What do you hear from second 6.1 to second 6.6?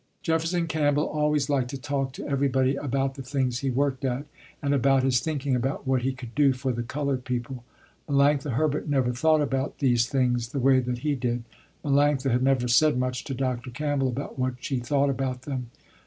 could do